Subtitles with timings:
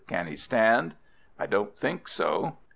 [0.07, 0.95] Can he stand?"
[1.37, 2.57] "I don't think so."